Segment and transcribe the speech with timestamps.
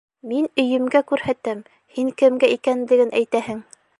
[0.29, 1.61] Мин өйөмгә күрһәтәм,
[1.97, 3.63] һин кемгә икәнлеген әйтәһең!